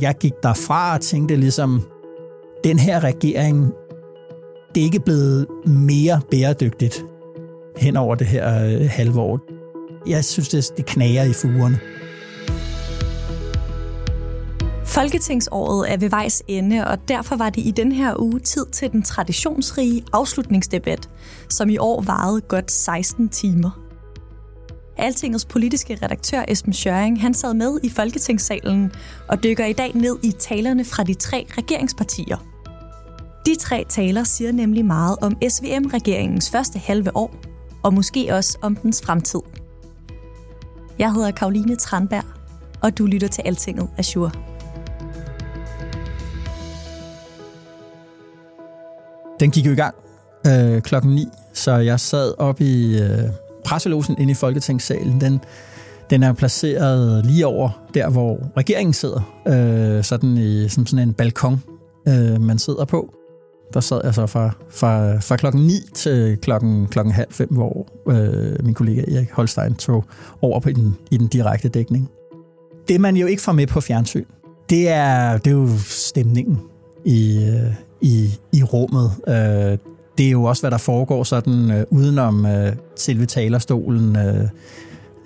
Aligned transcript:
Jeg 0.00 0.14
gik 0.20 0.32
derfra 0.42 0.94
og 0.94 1.00
tænkte 1.00 1.36
ligesom, 1.36 1.82
den 2.64 2.78
her 2.78 3.04
regering, 3.04 3.72
det 4.74 4.80
er 4.80 4.84
ikke 4.84 5.00
blevet 5.00 5.46
mere 5.66 6.20
bæredygtigt 6.30 7.04
hen 7.76 7.96
over 7.96 8.14
det 8.14 8.26
her 8.26 8.48
halvår. 8.48 8.88
halve 8.88 9.20
år. 9.20 9.40
Jeg 10.06 10.24
synes, 10.24 10.48
det, 10.48 10.76
det 10.76 10.86
knager 10.86 11.22
i 11.22 11.32
fugerne. 11.32 11.80
Folketingsåret 14.84 15.92
er 15.92 15.96
ved 15.96 16.10
vejs 16.10 16.42
ende, 16.48 16.86
og 16.86 17.08
derfor 17.08 17.36
var 17.36 17.50
det 17.50 17.66
i 17.66 17.70
den 17.70 17.92
her 17.92 18.20
uge 18.20 18.40
tid 18.40 18.66
til 18.72 18.92
den 18.92 19.02
traditionsrige 19.02 20.04
afslutningsdebat, 20.12 21.08
som 21.48 21.70
i 21.70 21.78
år 21.78 22.02
varede 22.02 22.40
godt 22.40 22.72
16 22.72 23.28
timer. 23.28 23.83
Altingets 24.96 25.44
politiske 25.44 25.98
redaktør 26.02 26.44
Esben 26.48 26.72
Schøring, 26.72 27.20
han 27.20 27.34
sad 27.34 27.54
med 27.54 27.78
i 27.82 27.88
Folketingssalen 27.88 28.92
og 29.28 29.42
dykker 29.42 29.64
i 29.64 29.72
dag 29.72 29.94
ned 29.94 30.18
i 30.22 30.32
talerne 30.38 30.84
fra 30.84 31.02
de 31.02 31.14
tre 31.14 31.46
regeringspartier. 31.58 32.36
De 33.46 33.56
tre 33.56 33.84
taler 33.88 34.24
siger 34.24 34.52
nemlig 34.52 34.84
meget 34.84 35.16
om 35.22 35.36
SVM-regeringens 35.48 36.50
første 36.50 36.78
halve 36.78 37.16
år, 37.16 37.34
og 37.82 37.94
måske 37.94 38.28
også 38.34 38.58
om 38.62 38.76
dens 38.76 39.02
fremtid. 39.02 39.40
Jeg 40.98 41.12
hedder 41.12 41.30
Karoline 41.30 41.76
Tranberg, 41.76 42.24
og 42.82 42.98
du 42.98 43.06
lytter 43.06 43.28
til 43.28 43.42
Altinget 43.42 43.88
Azure. 43.98 44.30
Den 49.40 49.50
gik 49.50 49.66
jo 49.66 49.72
i 49.72 49.74
gang 49.74 49.94
øh, 50.46 50.82
klokken 50.82 51.14
9, 51.14 51.26
så 51.52 51.72
jeg 51.72 52.00
sad 52.00 52.34
op 52.38 52.60
i 52.60 53.02
øh, 53.02 53.30
presselosen 53.64 54.16
inde 54.18 54.30
i 54.30 54.34
Folketingssalen. 54.34 55.20
Den, 55.20 55.40
den 56.10 56.22
er 56.22 56.32
placeret 56.32 57.26
lige 57.26 57.46
over 57.46 57.70
der, 57.94 58.10
hvor 58.10 58.38
regeringen 58.56 58.92
sidder, 58.92 59.42
øh, 59.48 60.04
sådan 60.04 60.36
i 60.36 60.68
som 60.68 60.86
sådan 60.86 61.08
en 61.08 61.14
balkon, 61.14 61.62
øh, 62.08 62.40
man 62.40 62.58
sidder 62.58 62.84
på. 62.84 63.14
Der 63.74 63.80
sad 63.80 64.00
jeg 64.04 64.14
så 64.14 64.26
fra, 64.26 64.50
fra, 64.70 65.18
fra 65.18 65.36
klokken 65.36 65.66
9 65.66 65.72
til 65.94 66.38
klokken, 66.42 66.86
klokken 66.86 67.14
halv 67.14 67.32
fem, 67.32 67.48
hvor 67.50 67.88
øh, 68.10 68.64
min 68.64 68.74
kollega 68.74 69.00
Erik 69.00 69.30
Holstein 69.30 69.74
tog 69.74 70.04
over 70.40 70.60
på 70.60 70.70
den, 70.70 70.96
i 71.10 71.16
den 71.16 71.26
direkte 71.26 71.68
dækning. 71.68 72.10
Det, 72.88 73.00
man 73.00 73.16
jo 73.16 73.26
ikke 73.26 73.42
får 73.42 73.52
med 73.52 73.66
på 73.66 73.80
fjernsyn, 73.80 74.24
det 74.70 74.88
er, 74.88 75.38
det 75.38 75.46
er 75.46 75.54
jo 75.54 75.68
stemningen 75.78 76.60
i, 77.04 77.44
øh, 77.48 77.74
i, 78.00 78.38
i 78.52 78.62
rummet. 78.62 79.10
Øh, 79.28 79.93
det 80.18 80.26
er 80.26 80.30
jo 80.30 80.44
også, 80.44 80.62
hvad 80.62 80.70
der 80.70 80.78
foregår 80.78 81.24
sådan 81.24 81.70
øh, 81.70 81.84
udenom 81.90 82.46
øh, 82.46 82.72
selve 82.96 83.26
talerstolen. 83.26 84.16
Øh, 84.16 84.48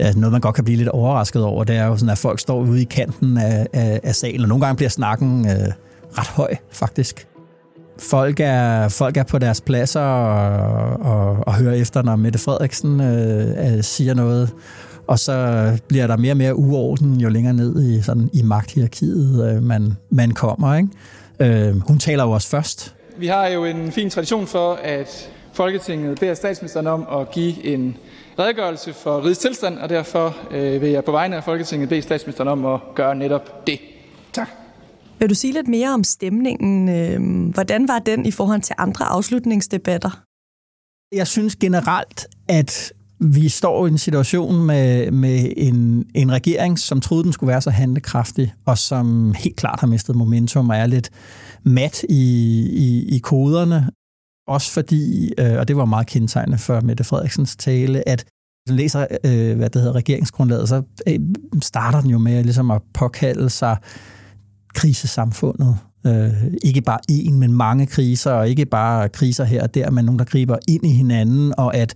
ja, 0.00 0.12
noget, 0.12 0.32
man 0.32 0.40
godt 0.40 0.54
kan 0.54 0.64
blive 0.64 0.76
lidt 0.76 0.88
overrasket 0.88 1.44
over, 1.44 1.64
det 1.64 1.76
er 1.76 1.86
jo 1.86 1.96
sådan, 1.96 2.12
at 2.12 2.18
folk 2.18 2.40
står 2.40 2.60
ude 2.60 2.82
i 2.82 2.84
kanten 2.84 3.38
af, 3.38 3.66
af, 3.72 4.00
af 4.02 4.14
salen, 4.14 4.40
og 4.40 4.48
nogle 4.48 4.64
gange 4.64 4.76
bliver 4.76 4.90
snakken 4.90 5.46
øh, 5.46 5.68
ret 6.18 6.26
høj, 6.26 6.54
faktisk. 6.70 7.26
Folk 7.98 8.40
er, 8.40 8.88
folk 8.88 9.16
er 9.16 9.22
på 9.22 9.38
deres 9.38 9.60
pladser 9.60 10.00
og, 10.00 11.00
og, 11.00 11.46
og 11.46 11.54
hører 11.54 11.74
efter, 11.74 12.02
når 12.02 12.16
Mette 12.16 12.38
Frederiksen 12.38 13.00
øh, 13.00 13.76
øh 13.76 13.82
siger 13.82 14.14
noget. 14.14 14.50
Og 15.06 15.18
så 15.18 15.78
bliver 15.88 16.06
der 16.06 16.16
mere 16.16 16.32
og 16.32 16.36
mere 16.36 16.56
uorden, 16.56 17.20
jo 17.20 17.28
længere 17.28 17.54
ned 17.54 17.82
i, 17.82 18.02
sådan, 18.02 18.30
i 18.32 18.42
magthierarkiet 18.42 19.50
øh, 19.50 19.62
man, 19.62 19.96
man 20.10 20.30
kommer. 20.30 20.74
Ikke? 20.74 20.88
Øh, 21.70 21.80
hun 21.80 21.98
taler 21.98 22.24
jo 22.24 22.30
også 22.30 22.48
først. 22.48 22.94
Vi 23.18 23.26
har 23.26 23.46
jo 23.46 23.64
en 23.64 23.92
fin 23.92 24.10
tradition 24.10 24.46
for, 24.46 24.74
at 24.74 25.30
Folketinget 25.52 26.20
beder 26.20 26.34
statsministeren 26.34 26.86
om 26.86 27.06
at 27.20 27.30
give 27.30 27.64
en 27.64 27.96
redegørelse 28.38 28.92
for 28.92 29.24
rigets 29.24 29.38
tilstand, 29.38 29.78
og 29.78 29.88
derfor 29.88 30.36
øh, 30.50 30.82
vil 30.82 30.90
jeg 30.90 31.04
på 31.04 31.10
vegne 31.10 31.36
af 31.36 31.44
Folketinget 31.44 31.88
bede 31.88 32.02
statsministeren 32.02 32.48
om 32.48 32.66
at 32.66 32.80
gøre 32.94 33.14
netop 33.14 33.66
det. 33.66 33.80
Tak. 34.32 34.48
Vil 35.18 35.30
du 35.30 35.34
sige 35.34 35.52
lidt 35.52 35.68
mere 35.68 35.94
om 35.94 36.04
stemningen? 36.04 36.88
Øh, 36.88 37.52
hvordan 37.54 37.88
var 37.88 37.98
den 37.98 38.26
i 38.26 38.30
forhold 38.30 38.60
til 38.60 38.74
andre 38.78 39.04
afslutningsdebatter? 39.04 40.22
Jeg 41.12 41.26
synes 41.26 41.56
generelt, 41.56 42.26
at 42.48 42.92
vi 43.20 43.48
står 43.48 43.86
i 43.86 43.90
en 43.90 43.98
situation 43.98 44.66
med, 44.66 45.10
med 45.10 45.52
en, 45.56 46.04
en 46.14 46.32
regering, 46.32 46.78
som 46.78 47.00
troede, 47.00 47.24
den 47.24 47.32
skulle 47.32 47.48
være 47.48 47.60
så 47.60 47.70
handlekraftig, 47.70 48.54
og 48.66 48.78
som 48.78 49.34
helt 49.38 49.56
klart 49.56 49.80
har 49.80 49.86
mistet 49.86 50.16
momentum 50.16 50.70
og 50.70 50.76
er 50.76 50.86
lidt 50.86 51.10
mat 51.64 52.02
i, 52.08 52.24
i, 52.72 53.16
i 53.16 53.18
koderne. 53.18 53.90
Også 54.48 54.72
fordi, 54.72 55.32
øh, 55.38 55.58
og 55.58 55.68
det 55.68 55.76
var 55.76 55.84
meget 55.84 56.06
kendetegnende 56.06 56.58
for 56.58 56.80
Mette 56.80 57.04
Frederiksens 57.04 57.56
tale, 57.56 58.08
at 58.08 58.24
hvis 58.24 58.72
man 58.72 58.76
læser, 58.76 59.06
øh, 59.24 59.56
hvad 59.56 59.70
det 59.70 59.80
hedder, 59.80 59.96
regeringsgrundlaget, 59.96 60.68
så 60.68 60.82
øh, 61.08 61.18
starter 61.62 62.00
den 62.00 62.10
jo 62.10 62.18
med 62.18 62.44
ligesom 62.44 62.70
at 62.70 62.82
påkalde 62.94 63.50
sig 63.50 63.76
krisesamfundet. 64.74 65.78
Øh, 66.06 66.32
ikke 66.64 66.82
bare 66.82 66.98
én, 67.10 67.32
men 67.32 67.52
mange 67.52 67.86
kriser, 67.86 68.32
og 68.32 68.48
ikke 68.48 68.66
bare 68.66 69.08
kriser 69.08 69.44
her 69.44 69.62
og 69.62 69.74
der, 69.74 69.90
men 69.90 70.04
nogle, 70.04 70.18
der 70.18 70.24
griber 70.24 70.58
ind 70.68 70.86
i 70.86 70.90
hinanden, 70.90 71.54
og 71.58 71.76
at 71.76 71.94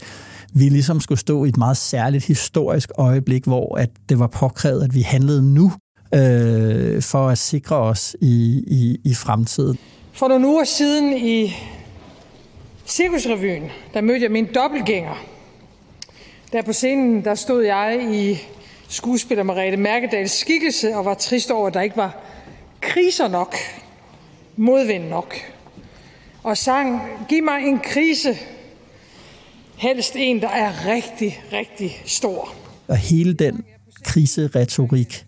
vi 0.55 0.69
ligesom 0.69 1.01
skulle 1.01 1.19
stå 1.19 1.45
i 1.45 1.49
et 1.49 1.57
meget 1.57 1.77
særligt 1.77 2.25
historisk 2.25 2.91
øjeblik, 2.99 3.45
hvor 3.45 3.79
at 3.79 3.91
det 4.09 4.19
var 4.19 4.27
påkrævet, 4.27 4.85
at 4.85 4.95
vi 4.95 5.01
handlede 5.01 5.55
nu 5.55 5.73
øh, 6.15 7.03
for 7.03 7.29
at 7.29 7.39
sikre 7.39 7.77
os 7.77 8.17
i, 8.21 8.65
i, 8.67 8.99
i 9.05 9.15
fremtiden. 9.15 9.79
For 10.13 10.29
nogle 10.29 10.49
uger 10.49 10.65
siden 10.65 11.17
i 11.17 11.55
Cirkusrevyen, 12.87 13.71
der 13.95 14.01
mødte 14.01 14.23
jeg 14.23 14.31
min 14.31 14.49
dobbeltgænger. 14.55 15.25
Der 16.53 16.63
på 16.63 16.73
scenen, 16.73 17.25
der 17.25 17.35
stod 17.35 17.63
jeg 17.63 18.09
i 18.13 18.39
skuespiller 18.89 19.45
Marete 19.45 19.77
Mærkedals 19.77 20.33
skikkelse 20.33 20.97
og 20.97 21.05
var 21.05 21.15
trist 21.15 21.51
over, 21.51 21.67
at 21.67 21.75
der 21.75 21.81
ikke 21.81 21.97
var 21.97 22.17
kriser 22.81 23.29
nok, 23.29 23.57
modvind 24.57 25.09
nok. 25.09 25.35
Og 26.43 26.57
sang, 26.57 27.03
giv 27.29 27.45
mig 27.45 27.63
en 27.63 27.81
krise, 27.81 28.37
helst 29.83 30.13
en, 30.17 30.41
der 30.41 30.49
er 30.49 30.87
rigtig, 30.87 31.43
rigtig 31.53 32.03
stor. 32.07 32.55
Og 32.89 32.97
hele 32.97 33.35
den 33.35 33.65
kriseretorik, 34.05 35.27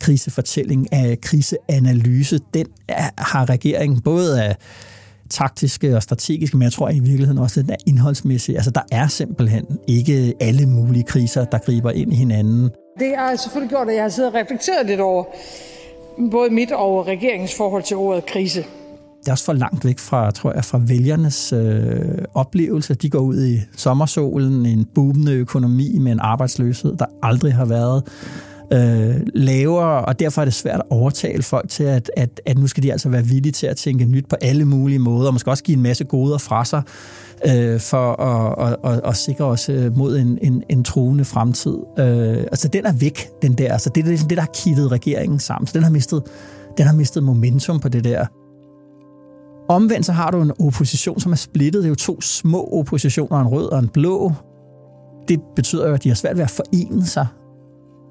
krisefortælling 0.00 0.92
af 0.92 1.20
kriseanalyse, 1.20 2.38
den 2.54 2.66
har 3.18 3.50
regeringen 3.50 4.00
både 4.00 4.44
af 4.44 4.56
taktiske 5.30 5.96
og 5.96 6.02
strategiske, 6.02 6.56
men 6.56 6.64
jeg 6.64 6.72
tror 6.72 6.88
i 6.88 6.98
virkeligheden 6.98 7.38
også, 7.38 7.60
at 7.60 7.66
den 7.66 7.72
er 7.72 7.78
indholdsmæssig. 7.86 8.56
Altså, 8.56 8.70
der 8.70 8.82
er 8.92 9.08
simpelthen 9.08 9.66
ikke 9.88 10.34
alle 10.40 10.66
mulige 10.66 11.04
kriser, 11.04 11.44
der 11.44 11.58
griber 11.58 11.90
ind 11.90 12.12
i 12.12 12.16
hinanden. 12.16 12.70
Det 12.98 13.14
har 13.16 13.36
selvfølgelig 13.36 13.70
gjort, 13.70 13.88
at 13.88 13.94
jeg 13.94 14.02
har 14.02 14.10
siddet 14.10 14.32
og 14.32 14.40
reflekteret 14.40 14.86
lidt 14.86 15.00
over 15.00 15.24
både 16.30 16.50
mit 16.50 16.72
og 16.72 17.06
regeringens 17.06 17.54
forhold 17.54 17.82
til 17.82 17.96
ordet 17.96 18.26
krise. 18.26 18.64
Det 19.20 19.28
er 19.28 19.32
også 19.32 19.44
for 19.44 19.52
langt 19.52 19.84
væk 19.84 19.98
fra, 19.98 20.30
tror 20.30 20.52
jeg, 20.52 20.64
fra 20.64 20.80
vælgernes 20.86 21.52
øh, 21.52 22.18
oplevelse. 22.34 22.94
De 22.94 23.10
går 23.10 23.18
ud 23.18 23.44
i 23.44 23.60
sommersolen, 23.76 24.66
en 24.66 24.86
boomende 24.94 25.32
økonomi 25.32 25.98
med 25.98 26.12
en 26.12 26.20
arbejdsløshed, 26.20 26.96
der 26.96 27.06
aldrig 27.22 27.54
har 27.54 27.64
været 27.64 28.02
øh, 28.72 29.20
lavere, 29.34 30.04
og 30.04 30.20
derfor 30.20 30.40
er 30.40 30.44
det 30.44 30.54
svært 30.54 30.80
at 30.80 30.86
overtale 30.90 31.42
folk 31.42 31.68
til, 31.68 31.84
at, 31.84 32.10
at, 32.16 32.40
at 32.46 32.58
nu 32.58 32.66
skal 32.66 32.82
de 32.82 32.92
altså 32.92 33.08
være 33.08 33.24
villige 33.24 33.52
til 33.52 33.66
at 33.66 33.76
tænke 33.76 34.04
nyt 34.04 34.26
på 34.28 34.36
alle 34.40 34.64
mulige 34.64 34.98
måder, 34.98 35.26
og 35.26 35.32
måske 35.32 35.50
også 35.50 35.64
give 35.64 35.76
en 35.76 35.82
masse 35.82 36.04
goder 36.04 36.38
fra 36.38 36.64
sig, 36.64 36.82
øh, 37.46 37.80
for 37.80 38.22
at, 38.22 38.68
at, 38.68 38.92
at, 38.92 39.00
at 39.04 39.16
sikre 39.16 39.44
os 39.44 39.68
øh, 39.68 39.96
mod 39.96 40.18
en, 40.18 40.38
en, 40.42 40.62
en 40.68 40.84
truende 40.84 41.24
fremtid. 41.24 41.76
Øh, 41.98 42.38
altså 42.38 42.68
den 42.68 42.86
er 42.86 42.92
væk, 42.92 43.28
den 43.42 43.52
der. 43.52 43.72
Altså, 43.72 43.90
det 43.94 44.02
er 44.02 44.08
ligesom 44.08 44.28
det, 44.28 44.36
der 44.36 44.42
har 44.42 44.54
kittet 44.54 44.92
regeringen 44.92 45.38
sammen. 45.38 45.66
Så 45.66 45.72
den 45.74 45.82
har 45.82 45.90
mistet, 45.90 46.22
den 46.78 46.86
har 46.86 46.94
mistet 46.94 47.22
momentum 47.22 47.80
på 47.80 47.88
det 47.88 48.04
der. 48.04 48.26
Omvendt 49.70 50.06
så 50.06 50.12
har 50.12 50.30
du 50.30 50.42
en 50.42 50.52
opposition, 50.60 51.20
som 51.20 51.32
er 51.32 51.36
splittet. 51.36 51.82
Det 51.82 51.86
er 51.86 51.88
jo 51.88 51.94
to 51.94 52.20
små 52.20 52.68
oppositioner, 52.72 53.40
en 53.40 53.46
rød 53.48 53.72
og 53.72 53.78
en 53.78 53.88
blå. 53.88 54.32
Det 55.28 55.40
betyder 55.56 55.88
jo, 55.88 55.94
at 55.94 56.04
de 56.04 56.08
har 56.08 56.16
svært 56.16 56.36
ved 56.36 56.44
at 56.44 56.50
forene 56.50 57.06
sig. 57.06 57.26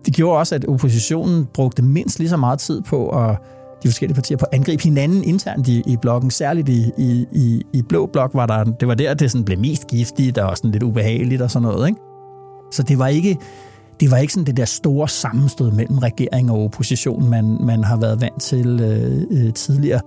Det 0.05 0.13
gjorde 0.13 0.39
også, 0.39 0.55
at 0.55 0.65
oppositionen 0.65 1.45
brugte 1.53 1.81
mindst 1.81 2.19
lige 2.19 2.29
så 2.29 2.37
meget 2.37 2.59
tid 2.59 2.81
på 2.81 3.09
at 3.09 3.37
de 3.83 3.87
forskellige 3.87 4.15
partier 4.15 4.37
på 4.37 4.45
at 4.51 4.57
angribe 4.57 4.83
hinanden 4.83 5.23
internt 5.23 5.67
i, 5.67 5.83
i 5.87 5.97
blokken. 6.01 6.31
Særligt 6.31 6.69
i, 6.69 6.91
i, 6.97 7.25
i, 7.31 7.61
i 7.73 7.81
blå 7.81 8.05
blok 8.05 8.31
var 8.33 8.45
der, 8.45 8.63
det 8.63 8.87
var 8.87 8.95
der, 8.95 9.13
det 9.13 9.31
sådan 9.31 9.45
blev 9.45 9.59
mest 9.59 9.87
giftigt 9.87 10.37
og 10.37 10.57
sådan 10.57 10.71
lidt 10.71 10.83
ubehageligt 10.83 11.41
og 11.41 11.51
sådan 11.51 11.67
noget. 11.67 11.87
Ikke? 11.87 11.99
Så 12.71 12.83
det 12.83 12.99
var 12.99 13.07
ikke, 13.07 13.37
det 13.99 14.11
var 14.11 14.17
ikke 14.17 14.33
sådan 14.33 14.47
det 14.47 14.57
der 14.57 14.65
store 14.65 15.07
sammenstød 15.07 15.71
mellem 15.71 15.97
regering 15.97 16.51
og 16.51 16.63
opposition, 16.63 17.29
man, 17.29 17.57
man 17.61 17.83
har 17.83 17.97
været 17.97 18.21
vant 18.21 18.41
til 18.41 18.79
øh, 18.81 19.45
øh, 19.45 19.53
tidligere. 19.53 20.01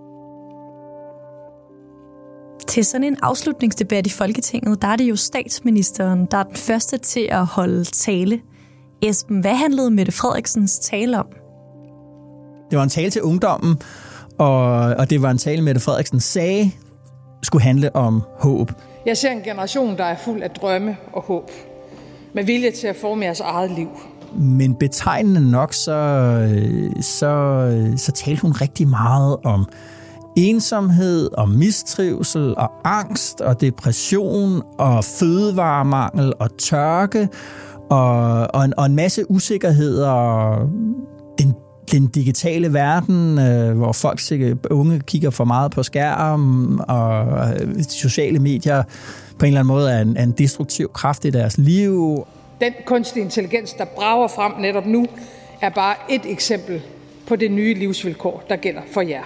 Til 2.69 2.85
sådan 2.85 3.05
en 3.05 3.17
afslutningsdebat 3.23 4.07
i 4.07 4.11
Folketinget, 4.11 4.83
der 4.83 4.89
er 4.89 4.97
det 4.97 5.05
jo 5.05 5.17
statsministeren, 5.17 6.27
der 6.31 6.39
er 6.39 6.43
den 6.43 6.57
første 6.57 6.99
til 6.99 7.29
at 7.31 7.47
holde 7.47 7.85
tale. 7.85 8.41
Esben, 9.03 9.41
hvad 9.41 9.55
handlede 9.55 9.91
Mette 9.91 10.13
Frederiksens 10.13 10.79
tale 10.79 11.19
om? 11.19 11.27
Det 12.71 12.77
var 12.79 12.83
en 12.83 12.91
tale 12.91 13.11
til 13.11 13.23
ungdommen, 13.23 13.83
og, 14.39 14.73
og 14.75 15.11
det 15.11 15.23
var 15.23 15.31
en 15.31 15.39
tale, 15.39 15.63
Mette 15.63 15.81
Frederiksen 15.81 16.21
sagde 16.21 16.73
skulle 17.43 17.63
handle 17.63 17.97
om 17.97 18.23
håb. 18.39 18.73
Jeg 19.07 19.17
ser 19.17 19.31
en 19.31 19.43
generation, 19.43 19.97
der 19.97 20.05
er 20.05 20.17
fuld 20.25 20.43
af 20.43 20.51
drømme 20.51 20.97
og 21.13 21.23
håb, 21.23 21.51
med 22.35 22.45
vilje 22.45 22.71
til 22.71 22.87
at 22.87 22.97
forme 22.97 23.25
jeres 23.25 23.41
eget 23.41 23.71
liv. 23.71 23.89
Men 24.39 24.75
betegnende 24.75 25.51
nok, 25.51 25.73
så, 25.73 25.95
så, 27.01 27.95
så 27.97 28.13
talte 28.13 28.43
hun 28.43 28.53
rigtig 28.53 28.89
meget 28.89 29.37
om 29.45 29.69
ensomhed 30.37 31.29
og 31.33 31.49
mistrivsel 31.49 32.55
og 32.57 32.71
angst 32.85 33.41
og 33.41 33.61
depression 33.61 34.63
og 34.79 35.05
fødevaremangel 35.05 36.33
og 36.39 36.59
tørke 36.59 37.29
og, 37.91 38.49
og, 38.55 38.65
en, 38.65 38.75
og 38.77 38.87
en 38.87 38.97
masse 38.97 39.31
usikkerheder 39.31 40.11
og 40.11 40.71
den 41.39 41.55
den 41.93 42.07
digitale 42.07 42.73
verden, 42.73 43.39
øh, 43.39 43.77
hvor 43.77 43.93
folk 43.93 44.21
unge 44.71 45.01
kigger 45.01 45.31
for 45.31 45.45
meget 45.45 45.71
på 45.73 45.83
skærm, 45.83 46.81
og 46.89 47.27
øh, 47.49 47.83
sociale 47.83 48.39
medier 48.39 48.83
på 49.39 49.45
en 49.45 49.47
eller 49.47 49.61
anden 49.61 49.75
måde 49.75 49.93
er 49.93 50.01
en, 50.01 50.17
er 50.17 50.23
en 50.23 50.33
destruktiv 50.33 50.91
kraft 50.93 51.25
i 51.25 51.31
deres 51.31 51.59
liv. 51.59 52.27
Den 52.61 52.73
kunstige 52.87 53.25
intelligens, 53.25 53.73
der 53.73 53.85
brager 53.85 54.29
frem 54.29 54.53
netop 54.61 54.87
nu, 54.87 55.07
er 55.61 55.71
bare 55.71 55.95
et 56.11 56.23
eksempel 56.25 56.83
på 57.27 57.37
det 57.37 57.51
nye 57.51 57.75
livsvilkår, 57.75 58.43
der 58.49 58.57
gælder 58.57 58.83
for 58.93 59.01
jer. 59.01 59.23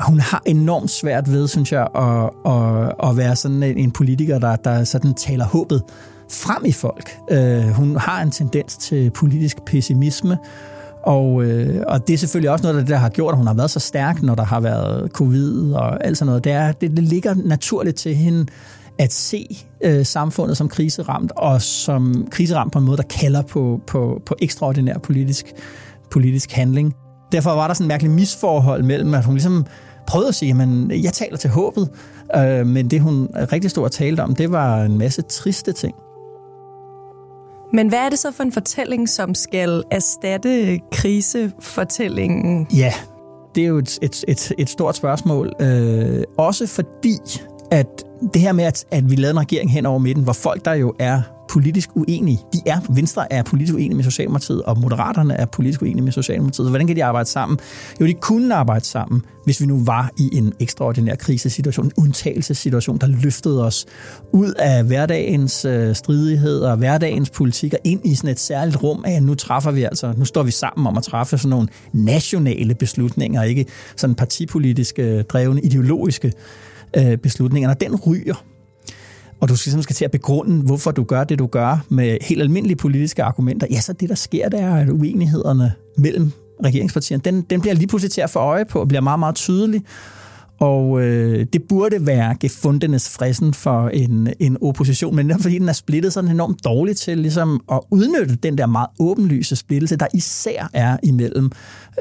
Hun 0.00 0.20
har 0.20 0.42
enormt 0.46 0.90
svært 0.90 1.32
ved, 1.32 1.48
synes 1.48 1.72
jeg, 1.72 1.88
at, 1.94 2.30
at, 2.52 3.10
at 3.10 3.16
være 3.16 3.36
sådan 3.36 3.62
en 3.62 3.90
politiker, 3.90 4.38
der, 4.38 4.56
der 4.56 4.84
sådan 4.84 5.14
taler 5.14 5.44
håbet 5.44 5.82
frem 6.30 6.64
i 6.64 6.72
folk. 6.72 7.10
Øh, 7.30 7.62
hun 7.62 7.96
har 7.96 8.22
en 8.22 8.30
tendens 8.30 8.76
til 8.76 9.10
politisk 9.10 9.64
pessimisme, 9.66 10.38
og, 11.02 11.44
øh, 11.44 11.82
og 11.86 12.06
det 12.08 12.14
er 12.14 12.18
selvfølgelig 12.18 12.50
også 12.50 12.62
noget 12.62 12.74
der, 12.74 12.80
det, 12.80 12.90
der 12.90 12.96
har 12.96 13.08
gjort, 13.08 13.32
at 13.32 13.38
hun 13.38 13.46
har 13.46 13.54
været 13.54 13.70
så 13.70 13.80
stærk, 13.80 14.22
når 14.22 14.34
der 14.34 14.44
har 14.44 14.60
været 14.60 15.10
covid 15.12 15.72
og 15.72 16.04
alt 16.04 16.18
sådan 16.18 16.26
noget. 16.26 16.44
Det, 16.44 16.52
er, 16.52 16.72
det, 16.72 16.90
det 16.90 17.04
ligger 17.04 17.34
naturligt 17.44 17.96
til 17.96 18.14
hende 18.14 18.46
at 18.98 19.12
se 19.12 19.64
øh, 19.84 20.06
samfundet 20.06 20.56
som 20.56 20.68
kriseramt, 20.68 21.32
og 21.36 21.62
som 21.62 22.26
kriseramt 22.30 22.72
på 22.72 22.78
en 22.78 22.84
måde, 22.84 22.96
der 22.96 23.02
kalder 23.02 23.42
på, 23.42 23.80
på, 23.86 24.22
på 24.26 24.34
ekstraordinær 24.38 24.98
politisk, 24.98 25.46
politisk 26.10 26.52
handling. 26.52 26.94
Derfor 27.32 27.50
var 27.50 27.66
der 27.66 27.74
sådan 27.74 27.84
en 27.84 27.88
mærkelig 27.88 28.10
misforhold 28.10 28.82
mellem, 28.82 29.14
at 29.14 29.24
hun 29.24 29.34
ligesom 29.34 29.66
prøvede 30.06 30.28
at 30.28 30.34
sige, 30.34 30.62
at 30.62 31.02
jeg 31.04 31.12
taler 31.12 31.36
til 31.36 31.50
håbet, 31.50 31.88
øh, 32.36 32.66
men 32.66 32.90
det 32.90 33.00
hun 33.00 33.28
rigtig 33.34 33.70
stod 33.70 33.84
og 33.84 33.92
talte 33.92 34.20
om, 34.20 34.34
det 34.34 34.52
var 34.52 34.82
en 34.82 34.98
masse 34.98 35.22
triste 35.22 35.72
ting. 35.72 35.94
Men 37.72 37.88
hvad 37.88 37.98
er 37.98 38.08
det 38.08 38.18
så 38.18 38.32
for 38.32 38.42
en 38.42 38.52
fortælling, 38.52 39.08
som 39.08 39.34
skal 39.34 39.82
erstatte 39.90 40.80
krisefortællingen? 40.92 42.66
Ja, 42.76 42.92
det 43.54 43.62
er 43.62 43.68
jo 43.68 43.78
et, 43.78 43.98
et, 44.02 44.24
et, 44.28 44.52
et 44.58 44.70
stort 44.70 44.96
spørgsmål. 44.96 45.52
Øh, 45.60 46.24
også 46.38 46.66
fordi, 46.66 47.16
at 47.70 48.04
det 48.34 48.42
her 48.42 48.52
med, 48.52 48.64
at, 48.64 48.84
at 48.90 49.10
vi 49.10 49.16
lavede 49.16 49.30
en 49.30 49.40
regering 49.40 49.72
hen 49.72 49.86
over 49.86 49.98
midten, 49.98 50.24
hvor 50.24 50.32
folk, 50.32 50.64
der 50.64 50.74
jo 50.74 50.94
er 50.98 51.22
politisk 51.50 51.90
uenige. 51.94 52.38
De 52.52 52.58
er, 52.66 52.80
Venstre 52.88 53.32
er 53.32 53.42
politisk 53.42 53.74
uenige 53.74 53.94
med 53.94 54.04
Socialdemokratiet, 54.04 54.62
og 54.62 54.78
Moderaterne 54.78 55.34
er 55.34 55.46
politisk 55.46 55.82
uenige 55.82 56.02
med 56.02 56.12
Socialdemokratiet. 56.12 56.66
Så 56.66 56.70
hvordan 56.70 56.86
kan 56.86 56.96
de 56.96 57.04
arbejde 57.04 57.28
sammen? 57.28 57.58
Jo, 58.00 58.06
de 58.06 58.14
kunne 58.14 58.54
arbejde 58.54 58.84
sammen, 58.84 59.22
hvis 59.44 59.60
vi 59.60 59.66
nu 59.66 59.84
var 59.84 60.10
i 60.18 60.30
en 60.32 60.52
ekstraordinær 60.60 61.14
krisesituation, 61.14 61.86
en 61.86 61.92
undtagelsessituation, 61.96 62.98
der 62.98 63.06
løftede 63.06 63.64
os 63.66 63.86
ud 64.32 64.52
af 64.58 64.84
hverdagens 64.84 65.64
øh, 65.64 65.94
stridigheder, 65.94 66.76
hverdagens 66.76 67.30
politik, 67.30 67.72
og 67.72 67.78
ind 67.84 68.06
i 68.06 68.14
sådan 68.14 68.30
et 68.30 68.40
særligt 68.40 68.82
rum 68.82 69.04
af, 69.06 69.12
at 69.12 69.22
nu 69.22 69.34
træffer 69.34 69.70
vi 69.70 69.82
altså, 69.82 70.14
nu 70.16 70.24
står 70.24 70.42
vi 70.42 70.50
sammen 70.50 70.86
om 70.86 70.96
at 70.96 71.02
træffe 71.02 71.38
sådan 71.38 71.50
nogle 71.50 71.68
nationale 71.92 72.74
beslutninger, 72.74 73.42
ikke 73.42 73.66
sådan 73.96 74.14
partipolitiske, 74.14 75.02
øh, 75.02 75.24
drevne, 75.24 75.60
ideologiske 75.60 76.32
øh, 76.96 77.16
beslutninger. 77.16 77.68
Når 77.68 77.74
den 77.74 77.96
ryger, 77.96 78.44
og 79.40 79.48
du 79.48 79.56
skal, 79.56 79.82
skal 79.82 79.96
til 79.96 80.04
at 80.04 80.10
begrunde, 80.10 80.62
hvorfor 80.62 80.90
du 80.90 81.04
gør 81.04 81.24
det, 81.24 81.38
du 81.38 81.46
gør, 81.46 81.84
med 81.88 82.18
helt 82.20 82.42
almindelige 82.42 82.76
politiske 82.76 83.22
argumenter, 83.22 83.66
ja, 83.70 83.80
så 83.80 83.92
det, 83.92 84.08
der 84.08 84.14
sker, 84.14 84.48
der 84.48 84.58
er, 84.58 84.74
at 84.74 84.88
uenighederne 84.88 85.72
mellem 85.96 86.32
regeringspartierne, 86.64 87.22
den, 87.24 87.42
den 87.42 87.60
bliver 87.60 87.74
lige 87.74 87.86
pludselig 87.86 88.12
til 88.12 88.20
at 88.20 88.30
få 88.30 88.38
øje 88.38 88.64
på, 88.64 88.80
og 88.80 88.88
bliver 88.88 89.00
meget, 89.00 89.18
meget 89.18 89.34
tydelig. 89.34 89.82
Og 90.60 91.02
øh, 91.02 91.46
det 91.52 91.62
burde 91.68 92.06
være 92.06 92.36
gefundenes 92.40 93.08
fristen 93.08 93.54
for 93.54 93.88
en, 93.88 94.28
en 94.38 94.56
opposition, 94.62 95.16
men 95.16 95.40
fordi 95.40 95.58
den 95.58 95.68
er 95.68 95.72
splittet, 95.72 96.12
så 96.12 96.20
enormt 96.20 96.64
dårligt 96.64 96.98
til 96.98 97.18
ligesom 97.18 97.60
at 97.72 97.80
udnytte 97.90 98.36
den 98.36 98.58
der 98.58 98.66
meget 98.66 98.88
åbenlyse 98.98 99.56
splittelse, 99.56 99.96
der 99.96 100.06
især 100.14 100.70
er 100.72 100.96
imellem 101.02 101.50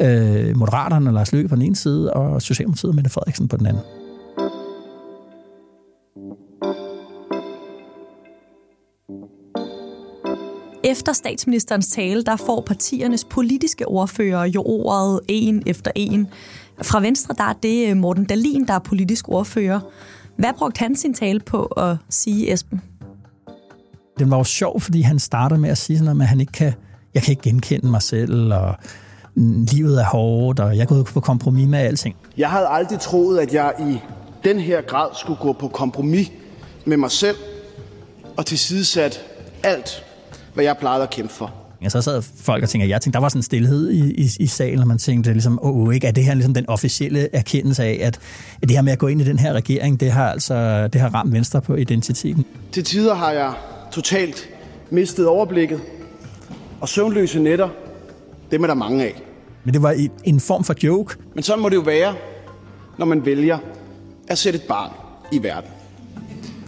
øh, 0.02 0.58
Moderaterne, 0.58 1.12
Lars 1.12 1.32
Løkke 1.32 1.50
på 1.50 1.56
den 1.56 1.64
ene 1.64 1.76
side, 1.76 2.14
og 2.14 2.42
Socialdemokratiet 2.42 2.90
og 2.90 2.96
Mette 2.96 3.10
Frederiksen 3.10 3.48
på 3.48 3.58
den 3.58 3.66
anden. 3.66 3.84
Efter 10.84 11.14
statsministerens 11.14 11.88
tale, 11.88 12.24
der 12.24 12.36
får 12.36 12.62
partiernes 12.62 13.24
politiske 13.24 13.88
ordfører 13.88 14.46
jo 14.46 14.64
ordet 14.66 15.20
en 15.28 15.64
efter 15.66 15.92
en. 15.96 16.28
Fra 16.82 17.00
Venstre, 17.00 17.36
der 17.38 17.44
er 17.44 17.54
det 17.54 17.98
Morten 17.98 18.26
Dalin, 18.26 18.68
der 18.68 18.74
er 18.74 18.80
politisk 18.80 19.30
ordfører. 19.30 19.80
Hvad 20.38 20.50
brugte 20.58 20.80
han 20.80 20.96
sin 20.96 21.14
tale 21.14 21.40
på 21.40 21.64
at 21.64 21.98
sige, 22.10 22.54
Esben? 22.54 22.82
Den 24.20 24.32
var 24.32 24.38
jo 24.38 24.44
sjov, 24.44 24.82
fordi 24.82 25.02
han 25.02 25.20
startede 25.20 25.60
med 25.60 25.70
at 25.70 25.78
sige 25.78 25.98
sådan 25.98 26.06
noget 26.06 26.22
at 26.22 26.28
han 26.28 26.40
ikke 26.40 26.52
kan, 26.52 26.74
jeg 27.14 27.24
kan 27.24 27.32
ikke 27.32 27.42
genkende 27.42 27.88
mig 27.88 28.02
selv, 28.02 28.54
og 28.54 28.76
livet 29.74 30.02
er 30.02 30.06
hårdt, 30.06 30.60
og 30.60 30.78
jeg 30.78 30.88
gået 30.88 31.06
på 31.06 31.20
kompromis 31.20 31.68
med 31.68 31.80
alting. 31.80 32.16
Jeg 32.38 32.50
havde 32.50 32.68
aldrig 32.68 33.00
troet, 33.00 33.40
at 33.40 33.54
jeg 33.54 33.74
i 33.80 33.98
den 34.44 34.60
her 34.60 34.82
grad 34.82 35.10
skulle 35.14 35.40
gå 35.40 35.54
på 35.54 35.68
kompromis 35.68 36.32
med 36.86 36.98
mig 36.98 37.12
selv 37.12 37.38
og 38.38 38.46
tilsidesat 38.46 39.22
alt, 39.64 40.04
hvad 40.60 40.66
jeg 40.66 40.78
plejede 40.78 41.04
at 41.04 41.10
kæmpe 41.10 41.34
for. 41.34 41.54
Ja, 41.82 41.90
så 41.90 42.02
sad 42.02 42.22
folk 42.22 42.64
og 42.64 42.70
tænkte, 42.70 42.90
jeg 42.90 43.02
tænkte, 43.02 43.18
der 43.18 43.22
var 43.22 43.30
sådan 43.30 43.40
en 43.40 43.44
stillhed 43.44 43.90
i, 43.90 44.14
i, 44.14 44.30
i 44.40 44.48
salen, 44.48 44.80
og 44.80 44.88
man 44.88 44.98
tænkte 44.98 45.32
ligesom, 45.32 45.60
åh, 45.62 45.88
oh, 45.88 45.94
ikke, 45.94 46.08
er 46.08 46.12
det 46.12 46.24
her 46.24 46.34
ligesom 46.34 46.54
den 46.54 46.70
officielle 46.70 47.36
erkendelse 47.36 47.84
af, 47.84 48.00
at, 48.02 48.20
at 48.62 48.70
det 48.70 48.72
her 48.72 48.82
med 48.82 48.92
at 48.92 49.00
gå 49.00 49.08
ind 49.08 49.22
i 49.22 49.24
den 49.24 49.40
her 49.40 49.54
regering, 49.54 50.00
det 50.00 50.12
har 50.12 50.30
altså 50.30 50.88
det 50.88 51.02
har 51.02 51.10
ramt 51.10 51.34
Venstre 51.34 51.62
på 51.62 51.76
identiteten? 51.76 52.46
Til 52.72 52.84
tider 52.84 53.16
har 53.16 53.32
jeg 53.32 53.54
totalt 53.92 54.50
mistet 54.90 55.28
overblikket, 55.28 55.82
og 56.82 56.90
søvnløse 56.90 57.40
nætter, 57.40 57.70
dem 58.52 58.64
er 58.64 58.68
der 58.68 58.74
mange 58.74 59.04
af. 59.04 59.22
Men 59.64 59.74
det 59.74 59.84
var 59.84 60.08
en 60.24 60.40
form 60.40 60.64
for 60.64 60.76
joke. 60.84 61.16
Men 61.34 61.44
sådan 61.44 61.62
må 61.62 61.70
det 61.70 61.76
jo 61.76 61.82
være, 61.82 62.16
når 62.98 63.06
man 63.06 63.26
vælger 63.26 63.58
at 64.28 64.38
sætte 64.38 64.60
et 64.60 64.66
barn 64.68 64.92
i 65.32 65.44
verden. 65.44 65.70